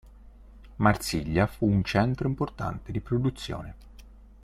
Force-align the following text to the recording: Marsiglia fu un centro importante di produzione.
Marsiglia 0.77 1.45
fu 1.45 1.67
un 1.69 1.83
centro 1.83 2.27
importante 2.27 2.91
di 2.91 3.01
produzione. 3.01 3.75